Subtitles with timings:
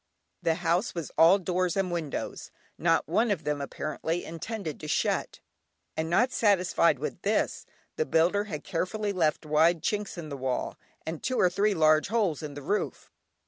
[0.41, 5.41] The house was all doors and windows, not one of them, apparently, intended to shut,
[5.95, 10.73] and not satisfied with this, the builder had carefully left wide chinks in the walls,
[11.05, 13.11] and two or three large holes in the roof.